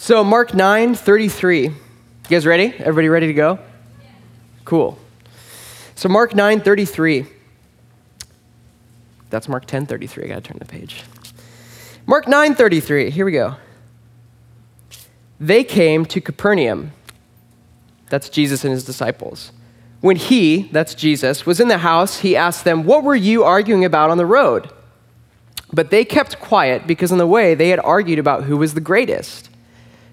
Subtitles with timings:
[0.00, 1.64] So, Mark 9 33.
[1.64, 1.74] You
[2.30, 2.72] guys ready?
[2.78, 3.58] Everybody ready to go?
[4.64, 4.96] Cool.
[5.96, 7.26] So, Mark 9 33.
[9.28, 10.24] That's Mark 10 33.
[10.24, 11.02] I gotta turn the page.
[12.06, 13.10] Mark 9 33.
[13.10, 13.56] Here we go.
[15.40, 16.92] They came to Capernaum.
[18.08, 19.50] That's Jesus and his disciples.
[20.00, 23.84] When he, that's Jesus, was in the house, he asked them, What were you arguing
[23.84, 24.70] about on the road?
[25.72, 28.80] But they kept quiet because on the way they had argued about who was the
[28.80, 29.50] greatest.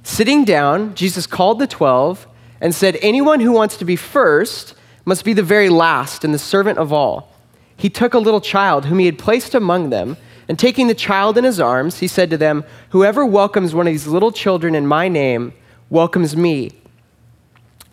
[0.05, 2.27] Sitting down, Jesus called the twelve
[2.61, 6.37] and said, Anyone who wants to be first must be the very last and the
[6.37, 7.33] servant of all.
[7.75, 10.15] He took a little child whom he had placed among them,
[10.47, 13.93] and taking the child in his arms, he said to them, Whoever welcomes one of
[13.93, 15.53] these little children in my name
[15.89, 16.69] welcomes me.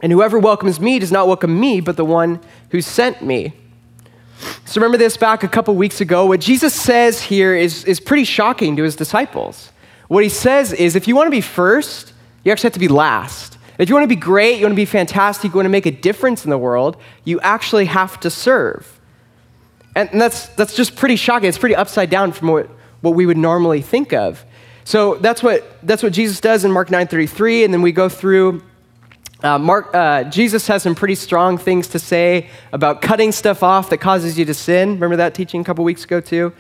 [0.03, 2.41] And whoever welcomes me does not welcome me, but the one
[2.73, 3.55] who sent me.
[4.67, 6.27] So remember this back a couple weeks ago.
[6.27, 9.72] What Jesus says here is, is pretty shocking to his disciples.
[10.13, 12.13] What he says is if you want to be first,
[12.45, 13.57] you actually have to be last.
[13.79, 15.87] If you want to be great, you want to be fantastic, you want to make
[15.87, 19.01] a difference in the world, you actually have to serve.
[19.97, 21.49] And that's, that's just pretty shocking.
[21.49, 22.69] It's pretty upside down from what,
[23.01, 24.45] what we would normally think of.
[24.85, 28.63] So that's what, that's what Jesus does in Mark 9.33, and then we go through
[29.43, 33.89] uh, Mark, uh, Jesus has some pretty strong things to say about cutting stuff off
[33.89, 34.91] that causes you to sin.
[34.91, 36.53] Remember that teaching a couple weeks ago, too?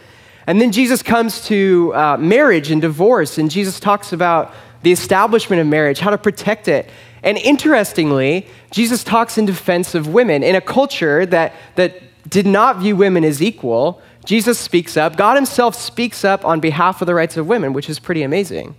[0.47, 5.61] And then Jesus comes to uh, marriage and divorce, and Jesus talks about the establishment
[5.61, 6.91] of marriage, how to protect it.
[7.23, 10.43] And interestingly, Jesus talks in defense of women.
[10.43, 15.17] In a culture that, that did not view women as equal, Jesus speaks up.
[15.17, 18.75] God Himself speaks up on behalf of the rights of women, which is pretty amazing.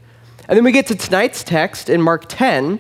[0.48, 2.80] And then we get to tonight's text in Mark 10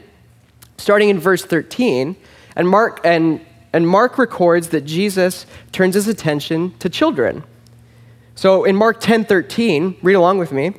[0.78, 2.16] starting in verse 13.
[2.56, 3.40] And Mark, and,
[3.72, 7.44] and Mark records that Jesus turns his attention to children.
[8.36, 10.74] So in Mark 10 13, read along with me.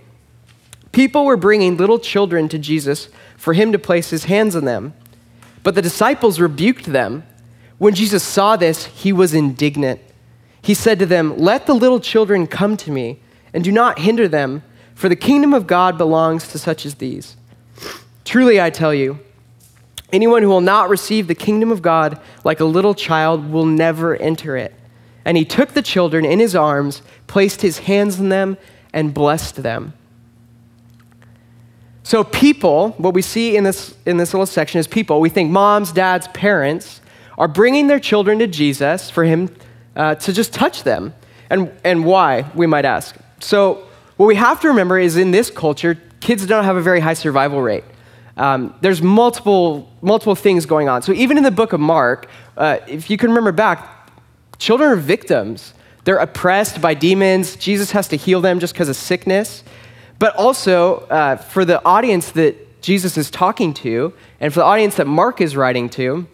[0.92, 4.94] People were bringing little children to Jesus for him to place his hands on them.
[5.62, 7.24] But the disciples rebuked them.
[7.78, 10.00] When Jesus saw this, he was indignant.
[10.62, 13.20] He said to them, Let the little children come to me,
[13.52, 14.62] and do not hinder them,
[14.94, 17.36] for the kingdom of God belongs to such as these.
[18.24, 19.18] Truly, I tell you,
[20.14, 24.14] Anyone who will not receive the kingdom of God like a little child will never
[24.14, 24.72] enter it.
[25.24, 28.56] And he took the children in his arms, placed his hands on them,
[28.92, 29.92] and blessed them.
[32.02, 35.50] So, people, what we see in this, in this little section is people, we think
[35.50, 37.00] moms, dads, parents,
[37.38, 39.54] are bringing their children to Jesus for him
[39.96, 41.14] uh, to just touch them.
[41.50, 43.16] And, and why, we might ask.
[43.40, 43.86] So,
[44.16, 47.14] what we have to remember is in this culture, kids don't have a very high
[47.14, 47.84] survival rate.
[48.36, 51.02] Um, there's multiple, multiple things going on.
[51.02, 54.10] So even in the book of Mark, uh, if you can remember back,
[54.58, 55.74] children are victims.
[56.04, 57.56] They're oppressed by demons.
[57.56, 59.64] Jesus has to heal them just because of sickness.
[60.18, 64.96] But also, uh, for the audience that Jesus is talking to, and for the audience
[64.96, 66.26] that Mark is writing to,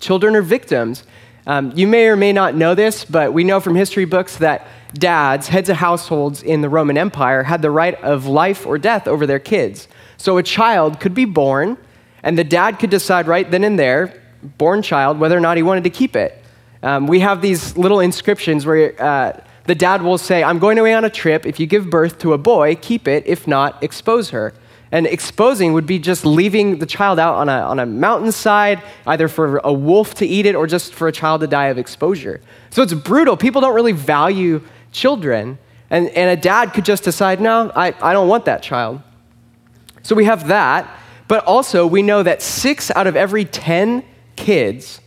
[0.00, 1.04] children are victims.
[1.46, 4.66] Um, you may or may not know this, but we know from history books that
[4.94, 9.06] dads, heads of households in the Roman Empire, had the right of life or death
[9.06, 9.86] over their kids.
[10.16, 11.76] So a child could be born,
[12.22, 15.62] and the dad could decide right then and there, born child, whether or not he
[15.62, 16.42] wanted to keep it.
[16.82, 20.94] Um, we have these little inscriptions where uh, the dad will say, I'm going away
[20.94, 21.46] on a trip.
[21.46, 23.24] If you give birth to a boy, keep it.
[23.26, 24.54] If not, expose her.
[24.92, 29.26] And exposing would be just leaving the child out on a, on a mountainside, either
[29.26, 32.40] for a wolf to eat it or just for a child to die of exposure.
[32.70, 33.36] So it's brutal.
[33.36, 34.62] People don't really value
[34.92, 35.58] children.
[35.90, 39.02] And, and a dad could just decide, no, I, I don't want that child.
[40.02, 40.88] So we have that,
[41.26, 44.04] but also we know that six out of every 10
[44.36, 45.00] kids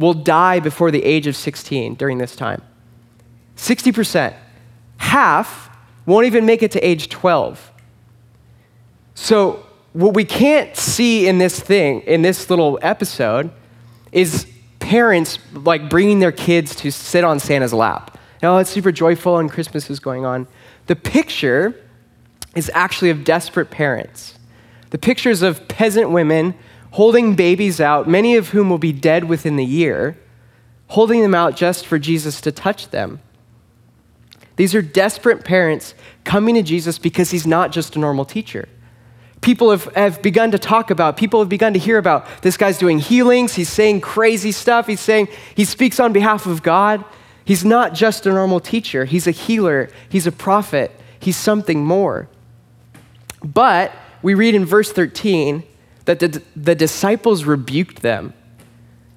[0.00, 2.62] will die before the age of 16 during this time.
[3.56, 4.34] 60%.
[4.96, 5.70] Half
[6.06, 7.70] won't even make it to age 12.
[9.14, 13.50] So, what we can't see in this thing, in this little episode,
[14.12, 14.46] is
[14.78, 18.16] parents like bringing their kids to sit on Santa's lap.
[18.42, 20.46] Now, it's super joyful and Christmas is going on.
[20.86, 21.74] The picture
[22.56, 24.38] is actually of desperate parents.
[24.90, 26.54] The pictures of peasant women
[26.92, 30.16] holding babies out, many of whom will be dead within the year,
[30.88, 33.20] holding them out just for Jesus to touch them.
[34.56, 35.94] These are desperate parents
[36.24, 38.68] coming to Jesus because he's not just a normal teacher.
[39.40, 42.76] People have, have begun to talk about, people have begun to hear about this guy's
[42.76, 47.04] doing healings, he's saying crazy stuff, he's saying he speaks on behalf of God.
[47.42, 52.28] He's not just a normal teacher, he's a healer, he's a prophet, he's something more.
[53.42, 55.62] But we read in verse 13
[56.04, 58.32] that the, the disciples rebuked them.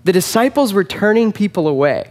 [0.03, 2.09] The disciples were turning people away.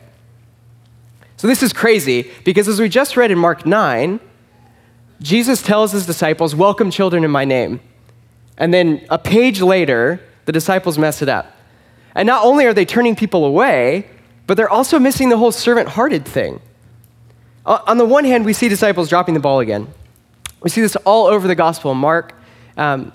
[1.37, 4.21] So this is crazy because as we just read in Mark 9,
[5.21, 7.81] Jesus tells his disciples, Welcome children in my name.
[8.57, 11.55] And then a page later, the disciples mess it up.
[12.15, 14.07] And not only are they turning people away,
[14.47, 16.61] but they're also missing the whole servant hearted thing.
[17.65, 19.89] On the one hand, we see disciples dropping the ball again.
[20.61, 22.35] We see this all over the Gospel of Mark,
[22.77, 23.13] um,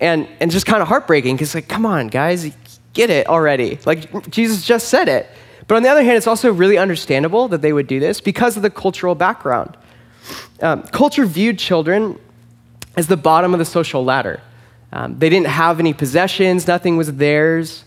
[0.00, 2.50] and, and just kind of heartbreaking because, like, come on, guys,
[2.92, 3.78] get it already.
[3.86, 5.28] Like, Jesus just said it.
[5.66, 8.56] But on the other hand, it's also really understandable that they would do this because
[8.56, 9.76] of the cultural background.
[10.60, 12.18] Um, culture viewed children
[12.96, 14.40] as the bottom of the social ladder.
[14.92, 17.84] Um, they didn't have any possessions, nothing was theirs.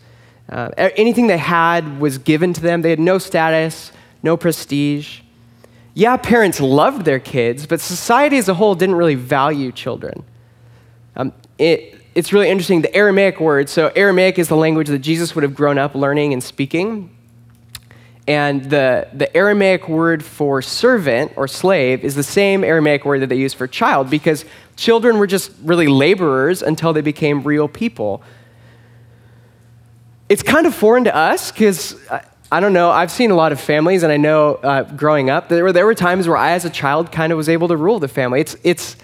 [0.50, 2.82] Uh, anything they had was given to them.
[2.82, 3.92] They had no status,
[4.24, 5.22] no prestige.
[5.94, 10.24] Yeah, parents loved their kids, but society as a whole didn't really value children.
[11.16, 12.82] Um, it, it's really interesting.
[12.82, 16.34] The Aramaic word, so Aramaic is the language that Jesus would have grown up learning
[16.34, 17.16] and speaking.
[18.28, 23.28] And the, the Aramaic word for servant or slave is the same Aramaic word that
[23.28, 24.46] they use for child because
[24.76, 28.22] children were just really laborers until they became real people.
[30.30, 33.52] It's kind of foreign to us because I, I, don't know, I've seen a lot
[33.52, 36.52] of families, and I know uh, growing up, there were, there were times where I,
[36.52, 38.42] as a child, kind of was able to rule the family.
[38.42, 38.96] It's, it's,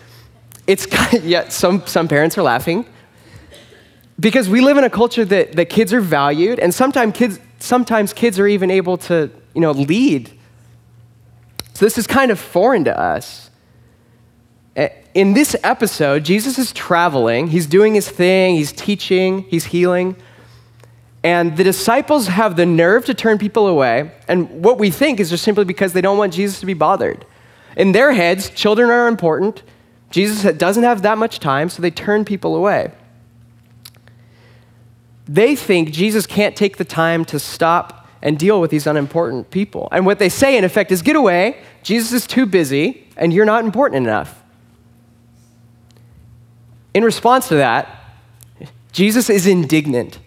[0.68, 2.86] it's kind of, yeah, some, some parents are laughing
[4.20, 8.14] because we live in a culture that, that kids are valued, and sometimes kids, sometimes
[8.14, 10.32] kids are even able to you know, lead.
[11.74, 13.50] So this is kind of foreign to us.
[15.14, 20.18] In this episode, Jesus is traveling, he's doing his thing, he's teaching, he's healing.
[21.24, 24.12] And the disciples have the nerve to turn people away.
[24.28, 27.26] And what we think is just simply because they don't want Jesus to be bothered.
[27.78, 29.64] In their heads, children are important.
[30.12, 32.92] Jesus doesn't have that much time, so they turn people away.
[35.27, 39.88] They think Jesus can't take the time to stop and deal with these unimportant people.
[39.92, 41.57] And what they say, in effect, is get away.
[41.83, 44.44] Jesus is too busy, and you're not important enough.
[46.94, 47.88] In response to that,
[48.92, 50.19] Jesus is indignant.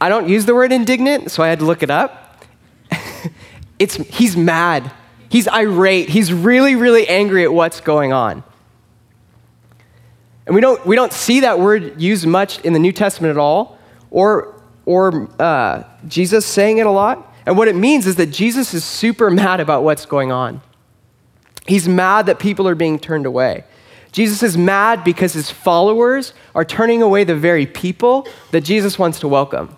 [0.00, 2.44] I don't use the word indignant, so I had to look it up.
[3.78, 4.90] it's, he's mad.
[5.28, 6.08] He's irate.
[6.08, 8.42] He's really, really angry at what's going on.
[10.46, 13.36] And we don't, we don't see that word used much in the New Testament at
[13.36, 13.77] all
[14.10, 17.34] or, or uh, Jesus saying it a lot.
[17.46, 20.60] And what it means is that Jesus is super mad about what's going on.
[21.66, 23.64] He's mad that people are being turned away.
[24.12, 29.20] Jesus is mad because his followers are turning away the very people that Jesus wants
[29.20, 29.76] to welcome.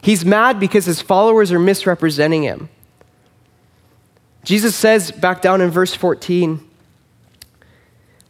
[0.00, 2.68] He's mad because his followers are misrepresenting him.
[4.44, 6.66] Jesus says back down in verse 14,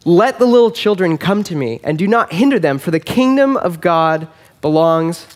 [0.03, 3.55] Let the little children come to me, and do not hinder them, for the kingdom
[3.55, 4.27] of God
[4.61, 5.27] belongs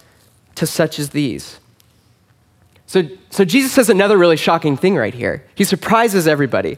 [0.55, 1.59] to such as these.
[2.85, 5.45] So, so Jesus says another really shocking thing right here.
[5.55, 6.77] He surprises everybody.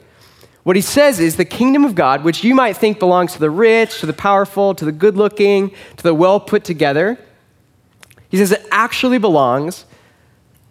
[0.63, 3.49] What he says is the kingdom of God, which you might think belongs to the
[3.49, 7.19] rich, to the powerful, to the good looking, to the well put together,
[8.29, 9.85] he says it actually belongs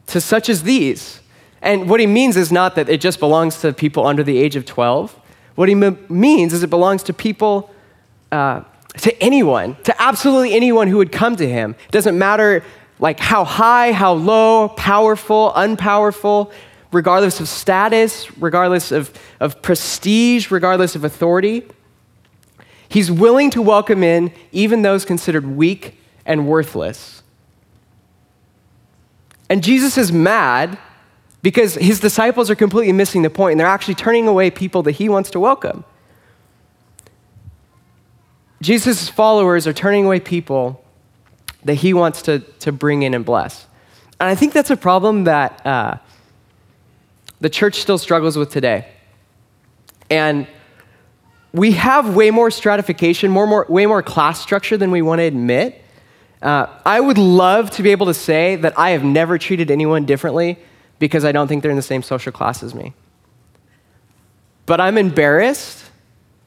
[0.08, 1.20] to such as these.
[1.62, 4.56] And what he means is not that it just belongs to people under the age
[4.56, 5.18] of 12.
[5.54, 7.70] What he m- means is it belongs to people
[8.32, 8.62] uh,
[8.98, 11.74] to anyone, to absolutely anyone who would come to him.
[11.86, 12.62] It doesn't matter
[12.98, 16.52] like how high, how low, powerful, unpowerful,
[16.92, 21.66] regardless of status, regardless of, of prestige, regardless of authority.
[22.88, 27.22] He's willing to welcome in even those considered weak and worthless.
[29.50, 30.78] And Jesus is mad
[31.42, 34.92] because his disciples are completely missing the point and they're actually turning away people that
[34.92, 35.84] he wants to welcome.
[38.64, 40.82] Jesus' followers are turning away people
[41.64, 43.66] that he wants to, to bring in and bless.
[44.18, 45.98] And I think that's a problem that uh,
[47.40, 48.88] the church still struggles with today.
[50.08, 50.46] And
[51.52, 55.24] we have way more stratification, more, more, way more class structure than we want to
[55.24, 55.82] admit.
[56.40, 60.06] Uh, I would love to be able to say that I have never treated anyone
[60.06, 60.58] differently
[60.98, 62.94] because I don't think they're in the same social class as me.
[64.64, 65.83] But I'm embarrassed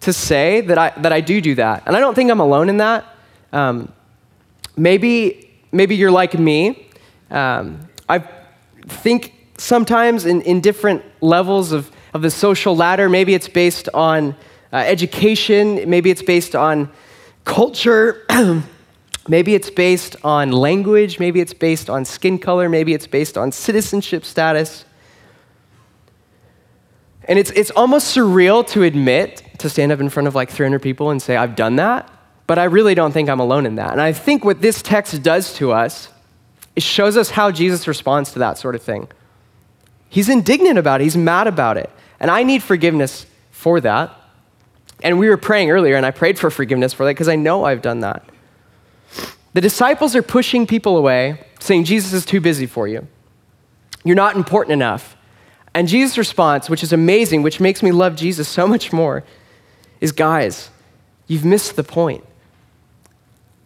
[0.01, 1.83] to say that I, that I do do that.
[1.85, 3.05] And I don't think I'm alone in that.
[3.51, 3.91] Um,
[4.75, 6.87] maybe, maybe you're like me.
[7.31, 8.19] Um, I
[8.87, 14.35] think sometimes in, in different levels of, of the social ladder, maybe it's based on
[14.71, 16.91] uh, education, maybe it's based on
[17.45, 18.25] culture.
[19.29, 23.51] Maybe it's based on language, maybe it's based on skin color, maybe it's based on
[23.51, 24.85] citizenship status.
[27.27, 30.81] And it's, it's almost surreal to admit, to stand up in front of like 300
[30.81, 32.09] people and say, I've done that,
[32.47, 33.91] but I really don't think I'm alone in that.
[33.91, 36.09] And I think what this text does to us,
[36.75, 39.09] it shows us how Jesus responds to that sort of thing.
[40.09, 41.89] He's indignant about it, he's mad about it.
[42.19, 44.13] And I need forgiveness for that.
[45.03, 47.65] And we were praying earlier, and I prayed for forgiveness for that because I know
[47.65, 48.23] I've done that.
[49.53, 53.07] The disciples are pushing people away, saying, Jesus is too busy for you.
[54.03, 55.16] You're not important enough.
[55.77, 59.23] And Jesus' response, which is amazing, which makes me love Jesus so much more,
[60.01, 60.71] is guys,
[61.27, 62.25] you've missed the point.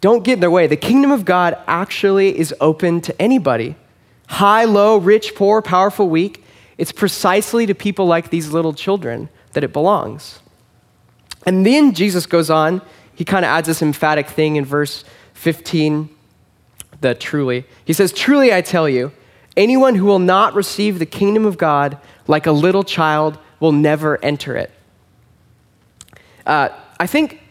[0.01, 0.67] Don't get in their way.
[0.67, 3.77] The kingdom of God actually is open to anybody
[4.27, 6.43] high, low, rich, poor, powerful, weak.
[6.77, 10.39] It's precisely to people like these little children that it belongs.
[11.45, 12.81] And then Jesus goes on,
[13.15, 16.09] he kind of adds this emphatic thing in verse 15,
[16.99, 17.63] the truly.
[17.85, 19.13] He says, Truly I tell you,
[19.57, 24.23] anyone who will not receive the kingdom of God like a little child will never
[24.23, 24.71] enter it.
[26.45, 27.41] Uh, I think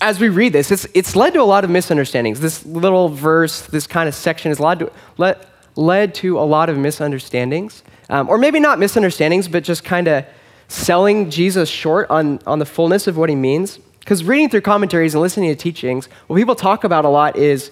[0.00, 2.40] as we read this, it's, it's led to a lot of misunderstandings.
[2.40, 5.38] This little verse, this kind of section has led to, led,
[5.76, 7.82] led to a lot of misunderstandings.
[8.10, 10.24] Um, or maybe not misunderstandings, but just kind of
[10.68, 13.78] selling Jesus short on, on the fullness of what he means.
[14.00, 17.70] Because reading through commentaries and listening to teachings, what people talk about a lot is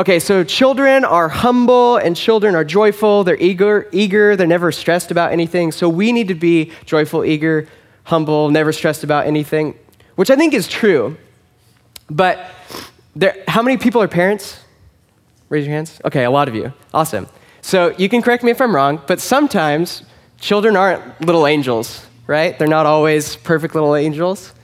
[0.00, 5.10] okay, so children are humble and children are joyful, they're eager, eager, they're never stressed
[5.10, 5.70] about anything.
[5.70, 7.68] So we need to be joyful, eager,
[8.04, 9.78] humble, never stressed about anything,
[10.16, 11.16] which I think is true.
[12.08, 12.44] But
[13.14, 14.58] there, how many people are parents?
[15.48, 16.00] Raise your hands.
[16.04, 16.72] Okay, a lot of you.
[16.92, 17.28] Awesome.
[17.62, 20.02] So you can correct me if I'm wrong, but sometimes
[20.40, 22.56] children aren't little angels right?
[22.56, 24.54] They're not always perfect little angels.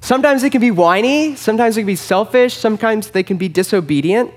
[0.00, 4.32] Sometimes they can be whiny, sometimes they can be selfish, sometimes they can be disobedient.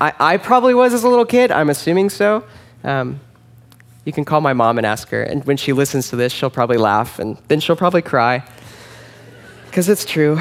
[0.00, 2.44] I, I probably was as a little kid, I'm assuming so.
[2.84, 3.20] Um,
[4.04, 6.50] you can call my mom and ask her, and when she listens to this, she'll
[6.50, 8.42] probably laugh, and then she'll probably cry,
[9.66, 10.38] because it's true.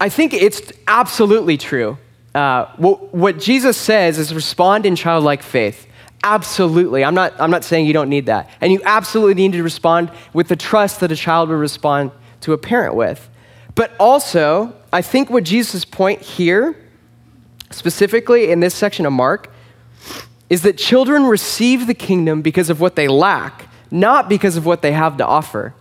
[0.00, 1.98] I think it's absolutely true.
[2.34, 5.86] Uh, what, what Jesus says is respond in childlike faith.
[6.24, 7.04] Absolutely.
[7.04, 8.50] I'm not, I'm not saying you don't need that.
[8.60, 12.52] And you absolutely need to respond with the trust that a child would respond to
[12.52, 13.28] a parent with.
[13.74, 16.76] But also, I think what Jesus' point here,
[17.70, 19.52] specifically in this section of Mark,
[20.48, 24.82] is that children receive the kingdom because of what they lack, not because of what
[24.82, 25.74] they have to offer.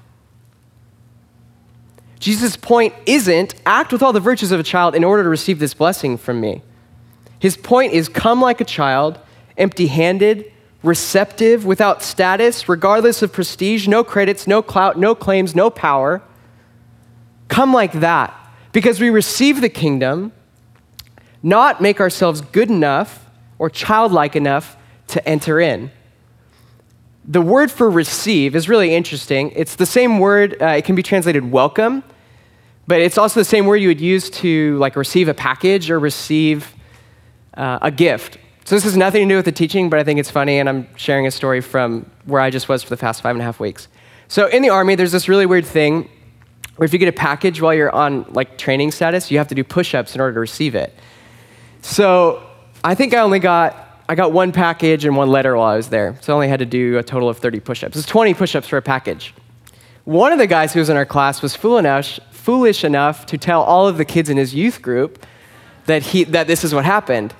[2.19, 5.59] Jesus' point isn't act with all the virtues of a child in order to receive
[5.59, 6.61] this blessing from me.
[7.39, 9.19] His point is come like a child
[9.57, 15.69] empty handed, receptive, without status, regardless of prestige, no credits, no clout, no claims, no
[15.69, 16.21] power.
[17.47, 18.33] Come like that
[18.71, 20.31] because we receive the kingdom,
[21.41, 24.75] not make ourselves good enough or childlike enough
[25.07, 25.91] to enter in.
[27.25, 29.51] The word for receive is really interesting.
[29.55, 32.03] It's the same word, uh, it can be translated welcome,
[32.87, 35.99] but it's also the same word you would use to like receive a package or
[35.99, 36.73] receive
[37.53, 38.37] uh, a gift.
[38.65, 40.69] So this has nothing to do with the teaching, but I think it's funny, and
[40.69, 43.45] I'm sharing a story from where I just was for the past five and a
[43.45, 43.87] half weeks.
[44.27, 46.09] So in the army, there's this really weird thing
[46.83, 49.55] where if you get a package while you're on like training status, you have to
[49.55, 50.93] do push-ups in order to receive it.
[51.81, 52.43] So
[52.83, 55.87] I think I only got I got one package and one letter while I was
[55.87, 56.17] there.
[56.19, 57.95] So I only had to do a total of 30 push-ups.
[57.95, 59.33] It's 20 push-ups for a package.
[60.03, 63.61] One of the guys who was in our class was foolish, foolish enough to tell
[63.61, 65.25] all of the kids in his youth group
[65.85, 67.33] that, he, that this is what happened.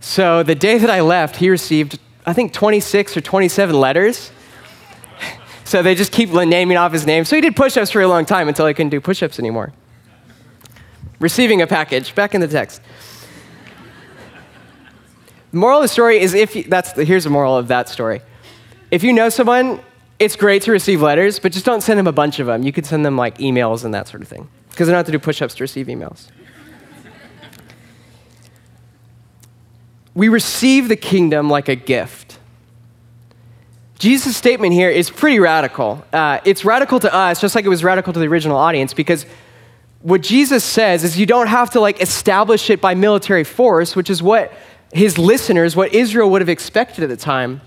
[0.00, 4.32] So the day that I left, he received, I think, 26 or 27 letters.
[5.68, 7.26] So they just keep naming off his name.
[7.26, 9.38] So he did push ups for a long time until he couldn't do push ups
[9.38, 9.74] anymore.
[11.20, 12.80] Receiving a package, back in the text.
[15.50, 17.90] The moral of the story is if you, that's the, here's the moral of that
[17.90, 18.22] story.
[18.90, 19.80] If you know someone,
[20.18, 22.62] it's great to receive letters, but just don't send them a bunch of them.
[22.62, 25.06] You could send them like emails and that sort of thing, because they don't have
[25.06, 26.28] to do push ups to receive emails.
[30.14, 32.27] we receive the kingdom like a gift.
[33.98, 36.04] Jesus' statement here is pretty radical.
[36.12, 39.26] Uh, it's radical to us, just like it was radical to the original audience, because
[40.02, 44.08] what Jesus says is you don't have to like establish it by military force, which
[44.08, 44.52] is what
[44.92, 47.60] his listeners, what Israel would have expected at the time.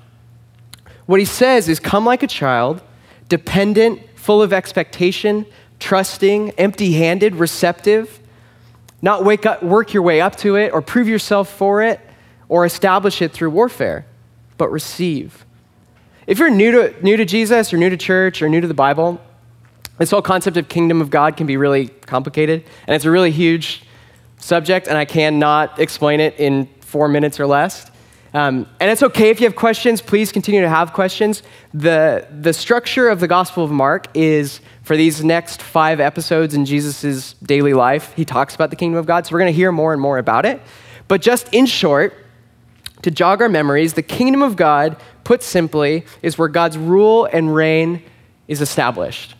[1.05, 2.81] What he says is come like a child,
[3.27, 5.45] dependent, full of expectation,
[5.79, 8.21] trusting, empty handed, receptive.
[9.01, 11.99] Not wake up, work your way up to it or prove yourself for it
[12.47, 14.05] or establish it through warfare,
[14.57, 15.45] but receive.
[16.27, 18.75] If you're new to, new to Jesus or new to church or new to the
[18.75, 19.19] Bible,
[19.97, 23.31] this whole concept of kingdom of God can be really complicated, and it's a really
[23.31, 23.83] huge
[24.37, 27.89] subject, and I cannot explain it in four minutes or less.
[28.33, 31.41] Um, and it's okay if you have questions, please continue to have questions.
[31.73, 36.65] The, the structure of the Gospel of Mark is for these next five episodes in
[36.65, 39.71] Jesus' daily life, he talks about the kingdom of God, so we're going to hear
[39.71, 40.61] more and more about it.
[41.07, 42.13] But just in short,
[43.01, 47.53] to jog our memories, the kingdom of God, put simply, is where God's rule and
[47.53, 48.03] reign
[48.47, 49.35] is established.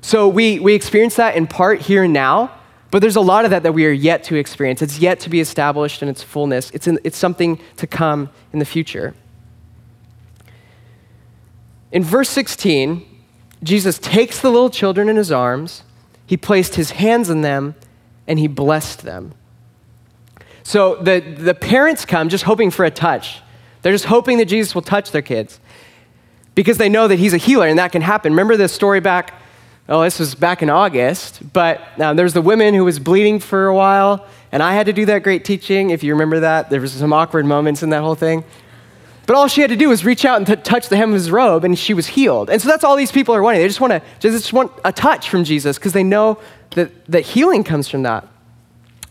[0.00, 2.50] So we, we experience that in part here and now,
[2.90, 4.82] but there's a lot of that that we are yet to experience.
[4.82, 6.70] It's yet to be established in its fullness.
[6.72, 9.14] It's, in, it's something to come in the future.
[11.90, 13.06] In verse 16,
[13.62, 15.84] Jesus takes the little children in his arms,
[16.26, 17.74] he placed his hands on them,
[18.26, 19.32] and he blessed them.
[20.62, 23.40] So the, the parents come just hoping for a touch.
[23.82, 25.60] They're just hoping that Jesus will touch their kids
[26.54, 28.32] because they know that he's a healer and that can happen.
[28.32, 29.34] Remember this story back,
[29.88, 33.38] oh, this was back in August, but uh, there was the woman who was bleeding
[33.38, 35.90] for a while, and I had to do that great teaching.
[35.90, 38.44] If you remember that, there was some awkward moments in that whole thing.
[39.26, 41.14] But all she had to do was reach out and t- touch the hem of
[41.14, 42.50] his robe, and she was healed.
[42.50, 43.60] And so that's all these people are wanting.
[43.60, 46.38] They just want to just want a touch from Jesus because they know
[46.70, 48.26] that, that healing comes from that.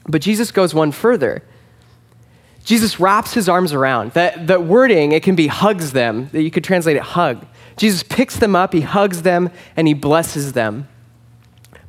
[0.08, 1.44] But Jesus goes one further.
[2.64, 4.12] Jesus wraps his arms around.
[4.12, 7.46] That, that wording, it can be hugs them, that you could translate it hug.
[7.78, 10.88] Jesus picks them up, he hugs them, and he blesses them.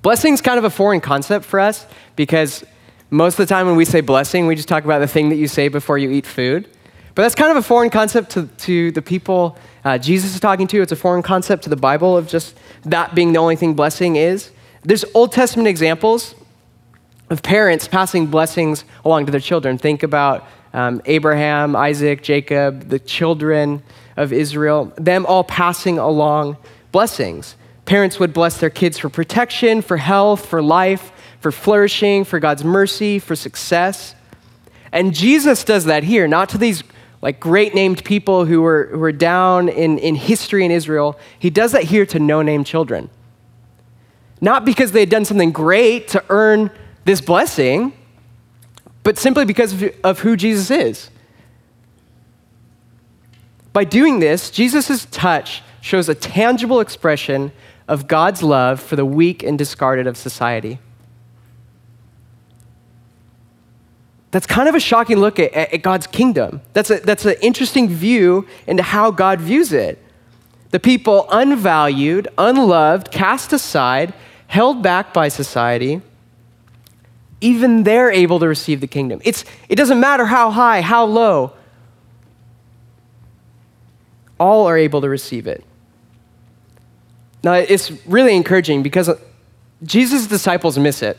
[0.01, 1.87] Blessing is kind of a foreign concept for us
[2.17, 2.65] because
[3.11, 5.37] most of the time when we say blessing, we just talk about the thing that
[5.37, 6.69] you say before you eat food.
[7.15, 10.67] But that's kind of a foreign concept to, to the people uh, Jesus is talking
[10.69, 10.81] to.
[10.81, 14.17] It's a foreign concept to the Bible of just that being the only thing blessing
[14.17, 14.51] is.
[14.83, 16.35] There's Old Testament examples
[17.31, 19.79] of parents passing blessings along to their children.
[19.79, 23.83] Think about um, Abraham, Isaac, Jacob, the children
[24.17, 26.57] of Israel, them all passing along
[26.93, 27.57] blessings.
[27.85, 32.65] Parents would bless their kids for protection, for health, for life, for flourishing, for God's
[32.65, 34.15] mercy, for success.
[34.93, 36.85] And Jesus does that here, not to these
[37.23, 41.19] like great named people who were, who were down in, in history in Israel.
[41.39, 43.09] He does that here to no name children.
[44.41, 46.71] Not because they had done something great to earn
[47.05, 47.93] this blessing,
[49.03, 51.11] but simply because of who Jesus is.
[53.73, 57.53] By doing this, Jesus' touch shows a tangible expression
[57.89, 60.79] of God's love for the weak and discarded of society.
[64.31, 66.63] That's kind of a shocking look at, at God's kingdom.
[66.73, 70.03] That's, a, that's an interesting view into how God views it.
[70.71, 74.15] The people unvalued, unloved, cast aside,
[74.47, 76.01] held back by society,
[77.43, 79.21] even they're able to receive the kingdom.
[79.25, 81.53] It's, it doesn't matter how high, how low,
[84.39, 85.65] all are able to receive it.
[87.45, 89.11] Now, it's really encouraging because
[89.83, 91.19] Jesus' disciples miss it.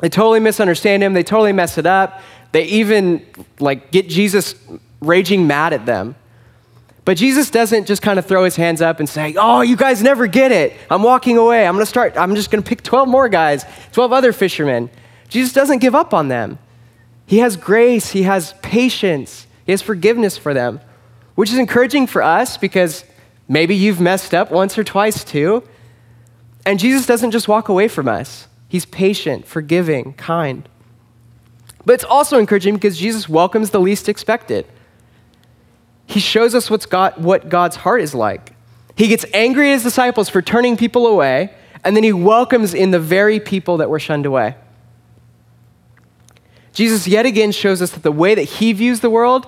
[0.00, 2.20] They totally misunderstand him, they totally mess it up.
[2.52, 3.26] They even
[3.58, 4.54] like get Jesus
[5.00, 6.14] raging mad at them.
[7.04, 10.02] But Jesus doesn't just kind of throw his hands up and say, Oh, you guys
[10.02, 10.74] never get it.
[10.90, 11.66] I'm walking away.
[11.66, 14.90] I'm going to start, I'm just going to pick 12 more guys, 12 other fishermen.
[15.28, 16.58] Jesus doesn't give up on them.
[17.26, 20.80] He has grace, He has patience, He has forgiveness for them,
[21.34, 23.04] which is encouraging for us because
[23.48, 25.62] maybe you've messed up once or twice too.
[26.64, 30.68] And Jesus doesn't just walk away from us, He's patient, forgiving, kind.
[31.84, 34.66] But it's also encouraging because Jesus welcomes the least expected.
[36.06, 38.52] He shows us what's God, what God's heart is like.
[38.96, 41.52] He gets angry at his disciples for turning people away,
[41.84, 44.56] and then he welcomes in the very people that were shunned away.
[46.76, 49.46] Jesus yet again shows us that the way that he views the world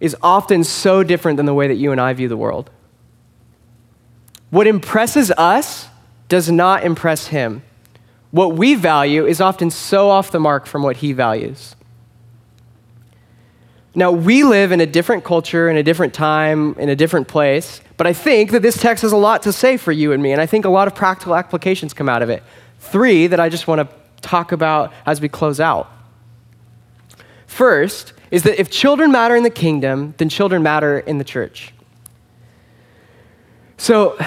[0.00, 2.68] is often so different than the way that you and I view the world.
[4.50, 5.86] What impresses us
[6.28, 7.62] does not impress him.
[8.32, 11.76] What we value is often so off the mark from what he values.
[13.94, 17.80] Now, we live in a different culture, in a different time, in a different place,
[17.96, 20.32] but I think that this text has a lot to say for you and me,
[20.32, 22.42] and I think a lot of practical applications come out of it.
[22.80, 25.90] Three that I just want to talk about as we close out.
[27.46, 31.72] First is that if children matter in the kingdom, then children matter in the church.
[33.76, 34.18] So,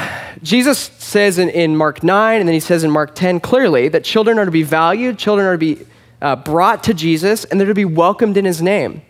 [0.43, 4.03] Jesus says in, in Mark 9, and then he says in Mark 10 clearly that
[4.03, 5.86] children are to be valued, children are to be
[6.21, 9.01] uh, brought to Jesus, and they're to be welcomed in his name.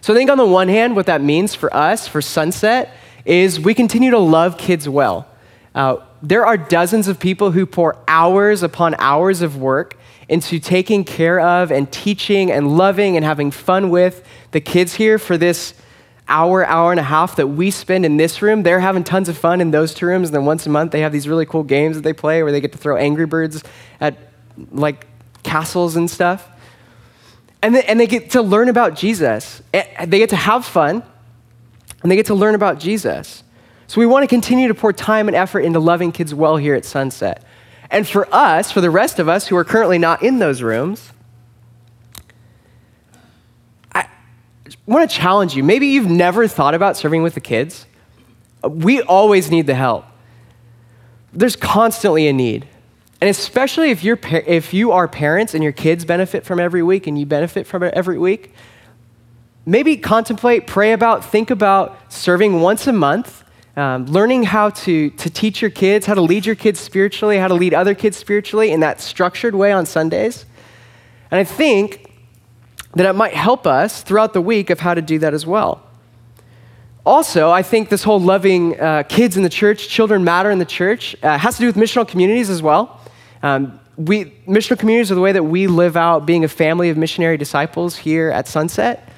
[0.00, 3.58] So, I think on the one hand, what that means for us, for Sunset, is
[3.58, 5.26] we continue to love kids well.
[5.74, 9.96] Uh, there are dozens of people who pour hours upon hours of work
[10.28, 15.18] into taking care of and teaching and loving and having fun with the kids here
[15.18, 15.74] for this
[16.28, 18.62] hour, hour and a half that we spend in this room.
[18.62, 20.28] They're having tons of fun in those two rooms.
[20.28, 22.52] And then once a month, they have these really cool games that they play where
[22.52, 23.62] they get to throw Angry Birds
[24.00, 24.16] at
[24.70, 25.06] like
[25.42, 26.48] castles and stuff.
[27.62, 29.62] And and they get to learn about Jesus.
[29.72, 31.02] They get to have fun
[32.02, 33.42] and they get to learn about Jesus.
[33.88, 36.74] So we want to continue to pour time and effort into loving kids well here
[36.74, 37.42] at Sunset.
[37.90, 41.10] And for us, for the rest of us who are currently not in those rooms,
[43.94, 44.06] I
[44.84, 45.64] want to challenge you.
[45.64, 47.86] Maybe you've never thought about serving with the kids.
[48.62, 50.04] We always need the help.
[51.32, 52.68] there's constantly a need.
[53.22, 57.06] And especially if, you're, if you are parents and your kids benefit from every week
[57.06, 58.52] and you benefit from it every week,
[59.64, 63.44] maybe contemplate, pray about, think about serving once a month,
[63.78, 67.46] um, learning how to, to teach your kids, how to lead your kids spiritually, how
[67.46, 70.46] to lead other kids spiritually in that structured way on Sundays.
[71.30, 72.10] And I think
[72.94, 75.80] that it might help us throughout the week of how to do that as well.
[77.06, 80.64] Also, I think this whole loving uh, kids in the church, children matter in the
[80.64, 83.00] church, uh, has to do with missional communities as well.
[83.44, 86.96] Um, we, missional communities are the way that we live out being a family of
[86.96, 89.08] missionary disciples here at Sunset.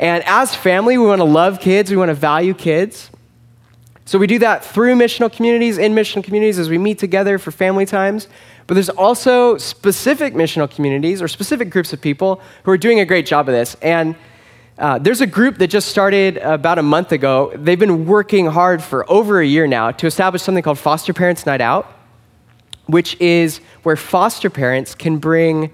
[0.00, 3.10] And as family, we want to love kids, we want to value kids.
[4.10, 7.52] So we do that through missional communities, in missional communities, as we meet together for
[7.52, 8.26] family times.
[8.66, 13.04] But there's also specific missional communities or specific groups of people who are doing a
[13.04, 13.76] great job of this.
[13.80, 14.16] And
[14.78, 17.52] uh, there's a group that just started about a month ago.
[17.54, 21.46] They've been working hard for over a year now to establish something called Foster Parents
[21.46, 21.86] Night Out
[22.86, 25.72] which is where foster parents can bring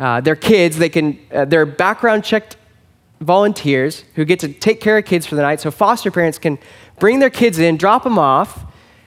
[0.00, 2.56] uh, their kids, they can, uh, background checked
[3.20, 5.60] volunteers who get to take care of kids for the night.
[5.60, 6.58] So foster parents can
[6.98, 8.64] bring their kids in, drop them off,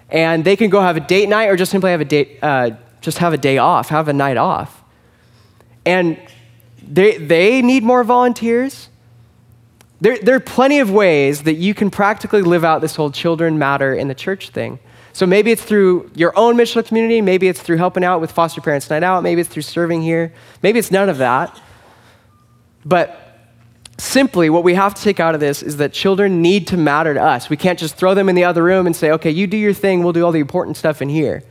[0.09, 2.71] and they can go have a date night or just simply have a date, uh,
[3.01, 4.83] just have a day off, have a night off.
[5.85, 6.19] And
[6.81, 8.89] they, they need more volunteers.
[10.01, 13.59] There, there are plenty of ways that you can practically live out this whole children
[13.59, 14.79] matter in the church thing.
[15.13, 18.61] So maybe it's through your own missional community, maybe it's through helping out with Foster
[18.61, 21.59] Parents Night Out, maybe it's through serving here, maybe it's none of that.
[22.85, 23.28] But
[24.01, 27.13] simply, what we have to take out of this is that children need to matter
[27.13, 27.49] to us.
[27.49, 29.73] We can't just throw them in the other room and say, okay, you do your
[29.73, 31.43] thing, we'll do all the important stuff in here.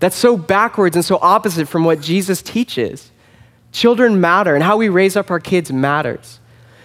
[0.00, 3.10] That's so backwards and so opposite from what Jesus teaches.
[3.72, 6.40] Children matter, and how we raise up our kids matters.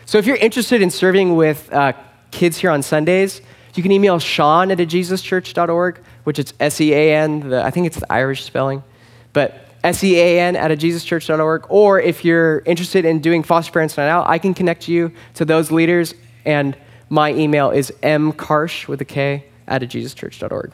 [0.06, 1.93] So if you're interested in serving with uh,
[2.32, 3.41] kids here on Sundays,
[3.76, 7.99] you can email Sean at jesuschurch.org, which is S E A N, I think it's
[7.99, 8.84] the Irish spelling,
[9.32, 11.65] but S E A at jesuschurch.org.
[11.69, 15.46] Or if you're interested in doing Foster Parents Night Out, I can connect you to
[15.46, 16.15] those leaders,
[16.46, 16.78] and
[17.10, 20.72] my email is mkarsh with a K at jesuschurch.org.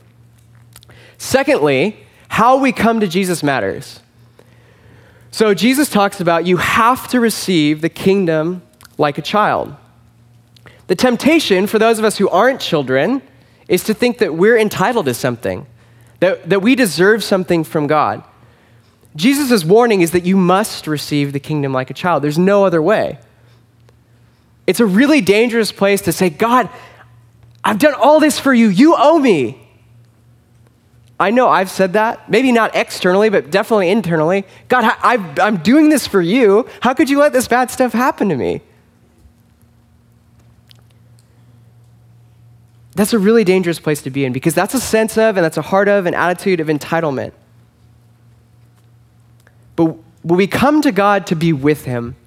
[1.17, 1.97] Secondly,
[2.29, 4.01] how we come to Jesus matters.
[5.31, 8.61] So Jesus talks about you have to receive the kingdom
[8.97, 9.75] like a child.
[10.87, 13.21] The temptation for those of us who aren't children
[13.67, 15.67] is to think that we're entitled to something,
[16.19, 18.23] that, that we deserve something from God.
[19.15, 22.23] Jesus' warning is that you must receive the kingdom like a child.
[22.23, 23.19] There's no other way.
[24.67, 26.69] It's a really dangerous place to say, God,
[27.63, 28.69] I've done all this for you.
[28.69, 29.65] You owe me.
[31.19, 34.45] I know I've said that, maybe not externally, but definitely internally.
[34.69, 36.65] God, I, am doing this for you.
[36.81, 38.61] How could you let this bad stuff happen to me?
[42.95, 45.57] That's a really dangerous place to be in because that's a sense of and that's
[45.57, 47.33] a heart of an attitude of entitlement.
[49.79, 52.17] But when we come to God to be with Him,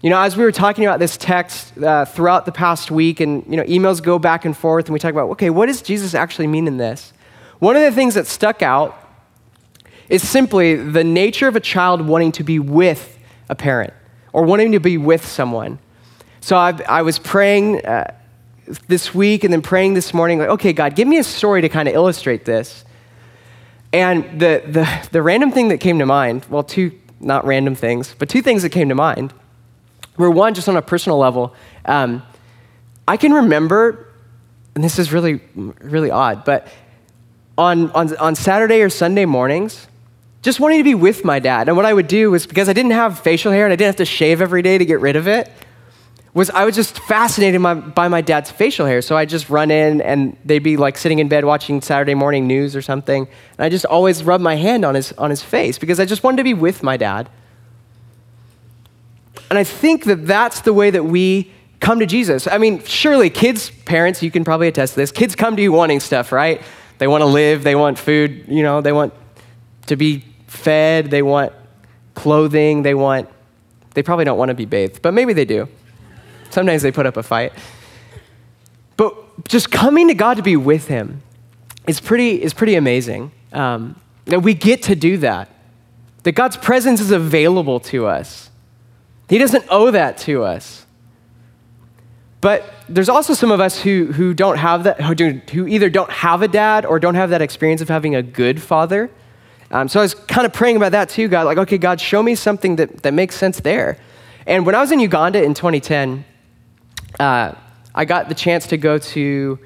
[0.00, 3.44] you know, as we were talking about this text uh, throughout the past week, and
[3.46, 6.14] you know, emails go back and forth, and we talk about, okay, what does Jesus
[6.14, 7.12] actually mean in this?
[7.58, 8.98] One of the things that stuck out
[10.08, 13.18] is simply the nature of a child wanting to be with
[13.50, 13.92] a parent
[14.32, 15.78] or wanting to be with someone.
[16.40, 18.14] So I've, i was praying uh,
[18.88, 21.68] this week and then praying this morning, like, okay, God, give me a story to
[21.68, 22.86] kind of illustrate this.
[23.92, 28.14] And the, the, the random thing that came to mind, well, two, not random things,
[28.18, 29.34] but two things that came to mind
[30.16, 31.54] were one, just on a personal level.
[31.84, 32.22] Um,
[33.08, 34.06] I can remember,
[34.74, 36.68] and this is really, really odd, but
[37.58, 39.88] on, on, on Saturday or Sunday mornings,
[40.42, 41.68] just wanting to be with my dad.
[41.68, 43.88] And what I would do was because I didn't have facial hair and I didn't
[43.88, 45.50] have to shave every day to get rid of it,
[46.32, 49.02] was I was just fascinated by, by my dad's facial hair.
[49.02, 52.46] So I just run in and they'd be like sitting in bed watching Saturday morning
[52.46, 53.26] news or something.
[53.58, 56.22] And I just always rub my hand on his, on his face because I just
[56.22, 57.28] wanted to be with my dad.
[59.50, 62.46] And I think that that's the way that we come to Jesus.
[62.46, 65.10] I mean, surely kids, parents, you can probably attest to this.
[65.10, 66.62] Kids come to you wanting stuff, right?
[66.98, 69.14] They want to live, they want food, you know, they want
[69.86, 71.52] to be fed, they want
[72.14, 73.28] clothing, they want,
[73.94, 75.66] they probably don't want to be bathed, but maybe they do.
[76.50, 77.52] Sometimes they put up a fight.
[78.96, 81.22] But just coming to God to be with Him
[81.86, 83.32] is pretty, is pretty amazing.
[83.52, 85.48] Um, that we get to do that.
[86.22, 88.50] That God's presence is available to us.
[89.28, 90.86] He doesn't owe that to us.
[92.40, 95.90] But there's also some of us who, who don't have that, who, do, who either
[95.90, 99.10] don't have a dad or don't have that experience of having a good father.
[99.70, 101.44] Um, so I was kind of praying about that too, God.
[101.44, 103.98] Like, okay, God, show me something that, that makes sense there.
[104.46, 106.24] And when I was in Uganda in 2010,
[107.18, 107.54] uh,
[107.94, 109.58] I got the chance to go to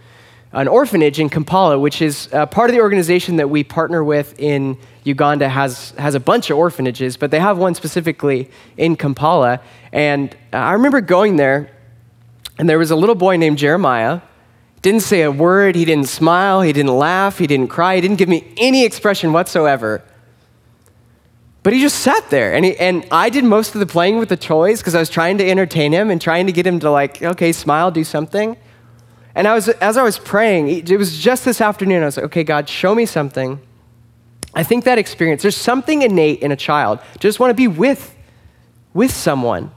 [0.52, 4.38] an orphanage in Kampala, which is uh, part of the organization that we partner with
[4.38, 9.60] in Uganda, has, has a bunch of orphanages, but they have one specifically in Kampala.
[9.92, 11.70] And uh, I remember going there,
[12.56, 14.20] and there was a little boy named Jeremiah.
[14.80, 18.18] Didn't say a word, he didn't smile, he didn't laugh, he didn't cry, he didn't
[18.18, 20.04] give me any expression whatsoever.
[21.64, 24.28] But he just sat there, and, he, and I did most of the playing with
[24.28, 26.90] the toys because I was trying to entertain him and trying to get him to,
[26.90, 28.58] like, okay, smile, do something.
[29.34, 32.26] And I was, as I was praying, it was just this afternoon, I was like,
[32.26, 33.58] okay, God, show me something.
[34.54, 37.00] I think that experience, there's something innate in a child.
[37.18, 38.14] Just want to be with,
[38.92, 39.72] with someone.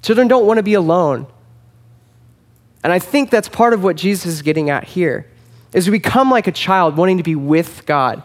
[0.00, 1.26] Children don't want to be alone.
[2.82, 5.26] And I think that's part of what Jesus is getting at here,
[5.74, 8.22] is we become like a child wanting to be with God.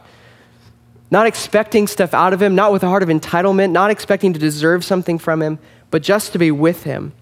[1.13, 4.39] Not expecting stuff out of him, not with a heart of entitlement, not expecting to
[4.39, 5.60] deserve something from him,
[5.91, 7.13] but just to be with him.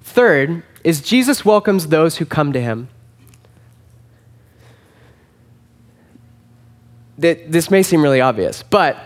[0.00, 2.88] Third, is Jesus welcomes those who come to him.
[7.18, 8.96] That this may seem really obvious, but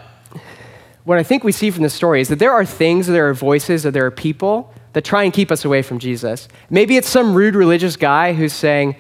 [1.05, 3.33] what I think we see from the story is that there are things, there are
[3.33, 6.49] voices, there are people that try and keep us away from Jesus.
[6.69, 8.97] Maybe it's some rude religious guy who's saying,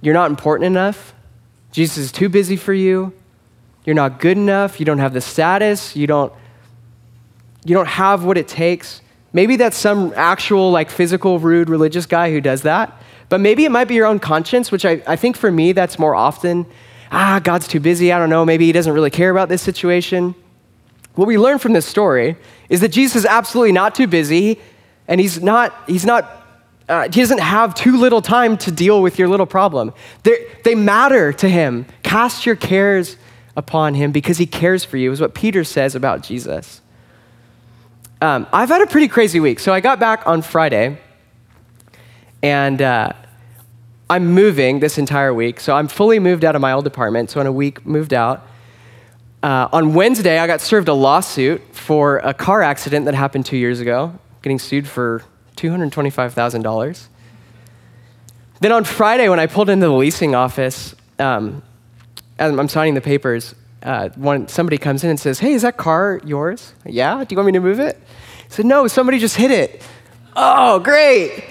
[0.00, 1.12] You're not important enough.
[1.72, 3.12] Jesus is too busy for you.
[3.84, 4.80] You're not good enough.
[4.80, 5.96] You don't have the status.
[5.96, 6.32] You don't,
[7.64, 9.00] you don't have what it takes.
[9.32, 13.00] Maybe that's some actual, like, physical, rude religious guy who does that.
[13.28, 15.98] But maybe it might be your own conscience, which I, I think for me, that's
[15.98, 16.66] more often.
[17.12, 18.12] Ah, God's too busy.
[18.12, 18.44] I don't know.
[18.44, 20.34] Maybe he doesn't really care about this situation.
[21.14, 22.36] What we learn from this story
[22.68, 24.60] is that Jesus is absolutely not too busy,
[25.06, 26.39] and he's not, he's not,
[26.90, 29.94] uh, he doesn't have too little time to deal with your little problem.
[30.24, 31.86] They're, they matter to him.
[32.02, 33.16] Cast your cares
[33.56, 36.80] upon him because he cares for you, is what Peter says about Jesus.
[38.20, 39.60] Um, I've had a pretty crazy week.
[39.60, 40.98] So I got back on Friday,
[42.42, 43.12] and uh,
[44.10, 45.60] I'm moving this entire week.
[45.60, 47.30] So I'm fully moved out of my old apartment.
[47.30, 48.46] So in a week, moved out.
[49.44, 53.56] Uh, on Wednesday, I got served a lawsuit for a car accident that happened two
[53.56, 55.22] years ago, getting sued for
[55.60, 57.06] $225,000.
[58.60, 61.62] Then on Friday, when I pulled into the leasing office, um,
[62.38, 66.20] I'm signing the papers, uh, one, somebody comes in and says, Hey, is that car
[66.24, 66.74] yours?
[66.84, 67.96] Yeah, do you want me to move it?
[67.96, 69.82] I said, No, somebody just hit it.
[70.36, 71.44] Oh, great.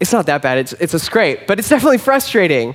[0.00, 2.74] It's not that bad, it's, it's a scrape, but it's definitely frustrating.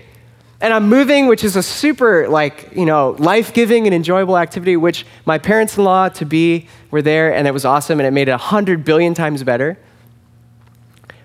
[0.59, 4.75] And I'm moving, which is a super, like, you know, life giving and enjoyable activity,
[4.75, 8.11] which my parents in law to be were there, and it was awesome, and it
[8.11, 9.77] made it 100 billion times better.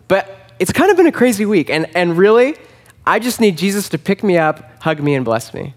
[0.08, 2.56] But it's kind of been a crazy week, and, and really,
[3.06, 5.74] I just need Jesus to pick me up, hug me, and bless me.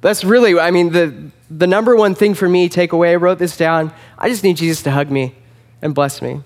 [0.00, 3.38] That's really, I mean, the, the number one thing for me, take away, I wrote
[3.38, 3.92] this down.
[4.18, 5.34] I just need Jesus to hug me
[5.80, 6.42] and bless me.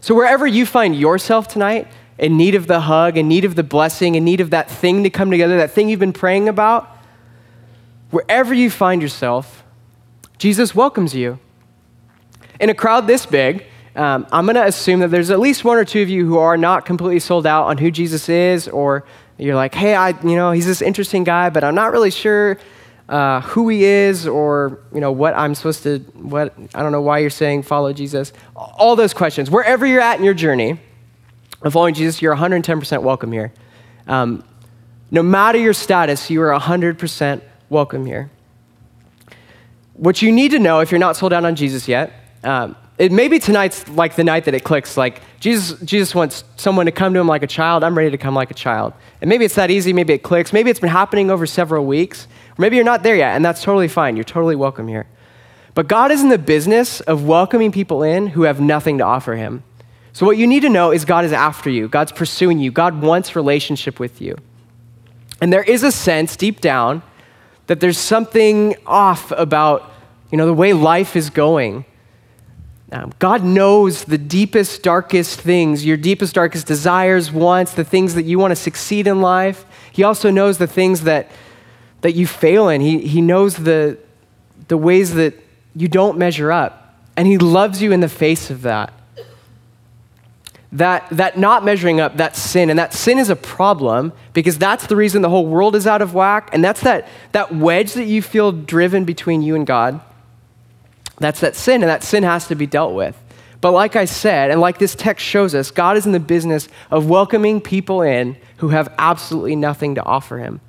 [0.00, 3.62] So, wherever you find yourself tonight, in need of the hug, in need of the
[3.62, 6.88] blessing, in need of that thing to come together, that thing you've been praying about,
[8.10, 9.64] wherever you find yourself,
[10.38, 11.38] Jesus welcomes you.
[12.60, 13.64] In a crowd this big,
[13.96, 16.38] um, I'm going to assume that there's at least one or two of you who
[16.38, 19.04] are not completely sold out on who Jesus is or
[19.38, 22.58] you're like, hey, I, you know, he's this interesting guy, but I'm not really sure
[23.08, 27.02] uh, who he is or, you know, what I'm supposed to, what, I don't know
[27.02, 28.32] why you're saying follow Jesus.
[28.56, 29.50] All those questions.
[29.50, 30.80] Wherever you're at in your journey
[31.62, 33.52] of following Jesus, you're 110% welcome here.
[34.06, 34.44] Um,
[35.10, 38.30] no matter your status, you are 100% welcome here.
[39.94, 43.10] What you need to know if you're not sold out on Jesus yet, um, it,
[43.10, 44.96] maybe tonight's like the night that it clicks.
[44.96, 47.82] Like Jesus, Jesus wants someone to come to him like a child.
[47.82, 48.92] I'm ready to come like a child.
[49.20, 49.92] And maybe it's that easy.
[49.92, 50.52] Maybe it clicks.
[50.52, 52.28] Maybe it's been happening over several weeks.
[52.56, 54.16] Maybe you're not there yet, and that's totally fine.
[54.16, 55.06] You're totally welcome here.
[55.74, 59.34] But God is in the business of welcoming people in who have nothing to offer
[59.34, 59.64] Him.
[60.12, 61.88] So what you need to know is God is after you.
[61.88, 62.70] God's pursuing you.
[62.70, 64.36] God wants relationship with you.
[65.40, 67.02] And there is a sense deep down
[67.66, 69.90] that there's something off about,
[70.30, 71.84] you know, the way life is going
[72.92, 78.24] um, God knows the deepest, darkest things, your deepest, darkest desires, wants, the things that
[78.24, 79.64] you want to succeed in life.
[79.90, 81.30] He also knows the things that,
[82.02, 82.80] that you fail in.
[82.80, 83.98] He, he knows the,
[84.68, 85.34] the ways that
[85.74, 86.98] you don't measure up.
[87.16, 88.92] And He loves you in the face of that.
[90.72, 94.88] That, that not measuring up, that sin, and that sin is a problem because that's
[94.88, 96.50] the reason the whole world is out of whack.
[96.52, 100.00] And that's that, that wedge that you feel driven between you and God.
[101.18, 103.16] That's that sin, and that sin has to be dealt with.
[103.60, 106.68] But like I said, and like this text shows us, God is in the business
[106.90, 110.60] of welcoming people in who have absolutely nothing to offer him.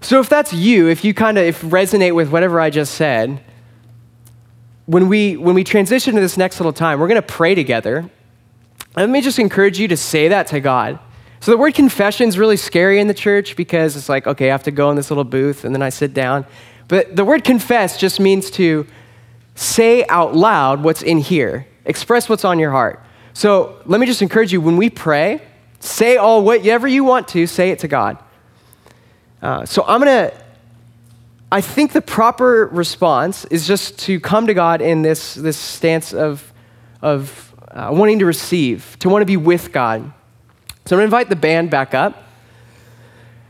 [0.00, 3.42] So if that's you, if you kind of resonate with whatever I just said,
[4.86, 8.08] when we when we transition to this next little time, we're going to pray together.
[8.96, 10.98] let me just encourage you to say that to God.
[11.40, 14.52] So the word confession is really scary in the church because it's like, okay, I
[14.52, 16.46] have to go in this little booth and then I sit down.
[16.88, 18.86] But the word confess just means to
[19.54, 23.00] say out loud what's in here, express what's on your heart.
[23.32, 25.42] So let me just encourage you when we pray,
[25.80, 28.18] say all whatever you want to, say it to God.
[29.42, 30.44] Uh, so I'm going to,
[31.52, 36.14] I think the proper response is just to come to God in this, this stance
[36.14, 36.52] of,
[37.02, 40.12] of uh, wanting to receive, to want to be with God.
[40.86, 42.22] So I'm going to invite the band back up.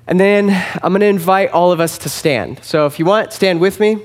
[0.06, 0.50] And then
[0.82, 2.62] I'm going to invite all of us to stand.
[2.62, 4.02] So if you want, stand with me.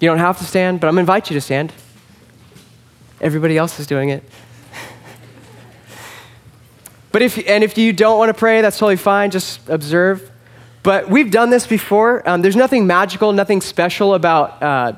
[0.00, 1.72] You don't have to stand, but I'm going to invite you to stand.
[3.20, 4.22] Everybody else is doing it.
[7.12, 9.30] but if, and if you don't want to pray, that's totally fine.
[9.30, 10.30] Just observe.
[10.82, 12.28] But we've done this before.
[12.28, 14.92] Um, there's nothing magical, nothing special about uh,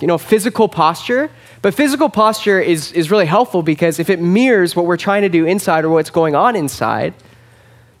[0.00, 1.30] you know, physical posture.
[1.62, 5.28] But physical posture is, is really helpful because if it mirrors what we're trying to
[5.28, 7.14] do inside or what's going on inside,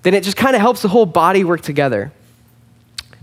[0.02, 2.12] then it just kind of helps the whole body work together.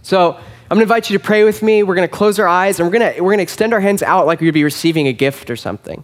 [0.02, 0.40] So
[0.72, 1.84] I'm going to invite you to pray with me.
[1.84, 3.82] We're going to close our eyes and we're going to, we're going to extend our
[3.82, 6.02] hands out like we'd be receiving a gift or something.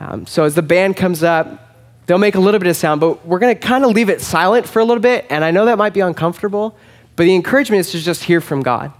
[0.00, 1.76] Um, so as the band comes up,
[2.06, 4.22] they'll make a little bit of sound, but we're going to kind of leave it
[4.22, 5.26] silent for a little bit.
[5.28, 6.74] And I know that might be uncomfortable,
[7.16, 8.94] but the encouragement is to just hear from God.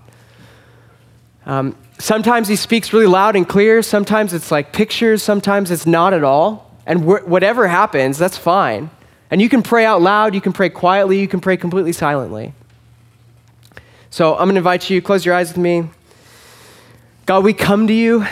[1.46, 3.80] Um, sometimes he speaks really loud and clear.
[3.80, 5.22] Sometimes it's like pictures.
[5.22, 6.70] Sometimes it's not at all.
[6.84, 8.90] And wh- whatever happens, that's fine.
[9.30, 10.34] And you can pray out loud.
[10.34, 11.18] You can pray quietly.
[11.18, 12.52] You can pray completely silently.
[14.12, 15.88] So I'm going to invite you, close your eyes with me.
[17.26, 18.24] God, we come to you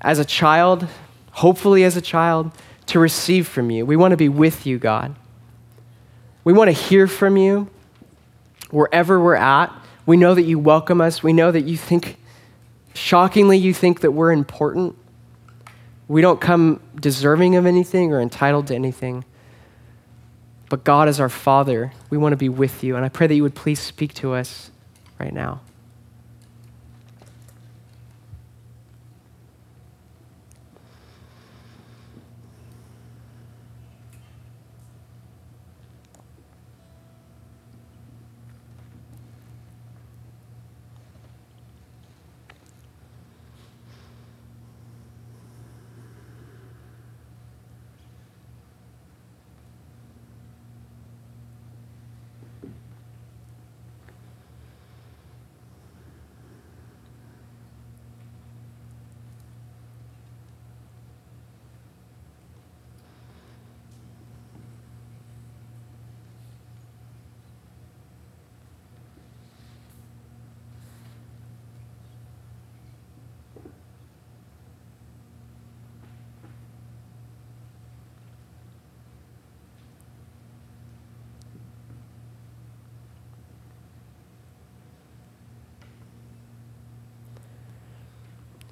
[0.00, 0.86] as a child,
[1.30, 2.50] hopefully as a child,
[2.86, 3.86] to receive from you.
[3.86, 5.14] We want to be with you, God.
[6.42, 7.70] We want to hear from you
[8.70, 9.72] wherever we're at.
[10.04, 11.22] We know that you welcome us.
[11.22, 12.18] We know that you think
[12.94, 14.96] Shockingly, you think that we're important.
[16.06, 19.24] We don't come deserving of anything or entitled to anything.
[20.68, 21.92] But God is our Father.
[22.08, 22.94] We want to be with you.
[22.94, 24.70] And I pray that you would please speak to us
[25.24, 25.60] right now.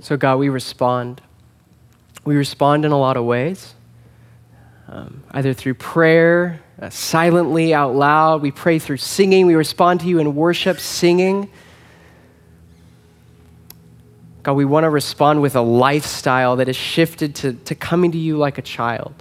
[0.03, 1.23] So, God, we respond.
[2.25, 3.75] We respond in a lot of ways,
[4.88, 8.43] um, either through prayer, uh, silently out loud.
[8.43, 9.47] We pray through singing.
[9.47, 11.49] We respond to you in worship, singing.
[14.43, 18.19] God, we want to respond with a lifestyle that is shifted to, to coming to
[18.19, 19.15] you like a child.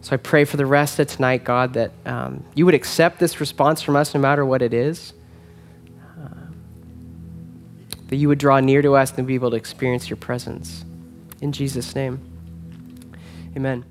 [0.00, 3.38] So I pray for the rest of tonight, God, that um, you would accept this
[3.38, 5.12] response from us no matter what it is
[8.12, 10.84] that you would draw near to us and be able to experience your presence.
[11.40, 12.20] In Jesus' name,
[13.56, 13.86] amen.